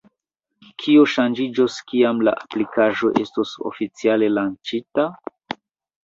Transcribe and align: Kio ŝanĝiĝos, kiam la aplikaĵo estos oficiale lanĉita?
Kio 0.83 1.01
ŝanĝiĝos, 1.15 1.75
kiam 1.91 2.23
la 2.27 2.33
aplikaĵo 2.45 3.11
estos 3.25 3.51
oficiale 3.71 4.31
lanĉita? 4.39 5.05